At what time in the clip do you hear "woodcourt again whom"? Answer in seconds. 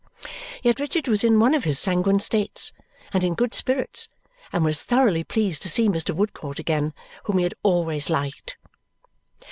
6.15-7.37